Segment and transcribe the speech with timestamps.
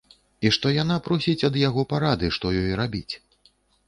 [0.47, 3.13] І што яна просіць ад яго парады што ёй рабіць.